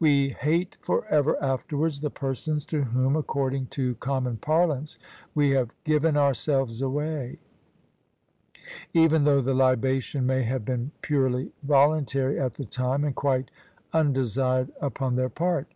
We 0.00 0.30
hate 0.30 0.76
forever 0.80 1.40
afterwards 1.40 2.00
the 2.00 2.10
persons 2.10 2.66
to 2.66 2.82
whom, 2.82 3.14
according 3.14 3.66
to 3.66 3.94
common 4.00 4.36
parlance, 4.38 4.98
we 5.32 5.50
have 5.50 5.70
"given 5.84 6.16
ourselves 6.16 6.80
away"; 6.82 7.38
even 8.92 9.22
though 9.22 9.40
the 9.40 9.54
libation 9.54 10.26
may 10.26 10.42
have 10.42 10.64
been 10.64 10.90
purely 11.02 11.52
voluntary 11.62 12.36
at 12.40 12.54
the 12.54 12.64
time, 12.64 13.04
and 13.04 13.14
quite 13.14 13.52
imdesired 13.94 14.70
upon 14.80 15.14
their 15.14 15.28
part. 15.30 15.68